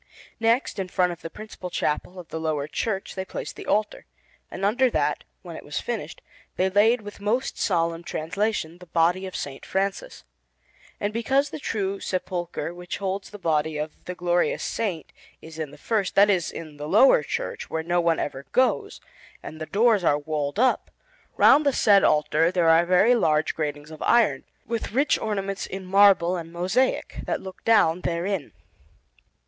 Next, 0.39 0.79
in 0.79 0.87
front 0.87 1.11
of 1.11 1.21
the 1.21 1.29
principal 1.29 1.69
chapel 1.69 2.17
of 2.17 2.29
the 2.29 2.39
lower 2.39 2.67
church, 2.67 3.13
they 3.13 3.23
placed 3.23 3.55
the 3.55 3.67
altar, 3.67 4.07
and 4.49 4.65
under 4.65 4.89
that, 4.89 5.23
when 5.43 5.55
it 5.55 5.63
was 5.63 5.79
finished, 5.79 6.21
they 6.55 6.71
laid, 6.71 7.01
with 7.03 7.21
most 7.21 7.59
solemn 7.59 8.03
translation, 8.03 8.79
the 8.79 8.87
body 8.87 9.27
of 9.27 9.35
S. 9.35 9.59
Francis. 9.61 10.23
And 10.99 11.13
because 11.13 11.51
the 11.51 11.59
true 11.59 11.99
sepulchre 11.99 12.73
which 12.73 12.97
holds 12.97 13.29
the 13.29 13.37
body 13.37 13.77
of 13.77 13.91
the 14.05 14.15
glorious 14.15 14.63
Saint 14.63 15.13
is 15.39 15.59
in 15.59 15.69
the 15.69 15.77
first 15.77 16.15
that 16.15 16.31
is, 16.31 16.49
in 16.49 16.77
the 16.77 16.87
lowest 16.87 17.29
church 17.29 17.69
where 17.69 17.83
no 17.83 18.01
one 18.01 18.17
ever 18.17 18.47
goes, 18.53 19.01
and 19.43 19.61
the 19.61 19.67
doors 19.67 20.03
are 20.03 20.17
walled 20.17 20.57
up, 20.57 20.89
round 21.37 21.63
the 21.63 21.71
said 21.73 22.03
altar 22.03 22.51
there 22.51 22.69
are 22.69 22.87
very 22.87 23.13
large 23.13 23.53
gratings 23.53 23.91
of 23.91 24.01
iron, 24.01 24.45
with 24.65 24.93
rich 24.93 25.19
ornaments 25.19 25.67
in 25.67 25.85
marble 25.85 26.37
and 26.37 26.51
mosaic, 26.51 27.19
that 27.27 27.39
look 27.41 27.63
down 27.63 28.01
therein. 28.01 28.51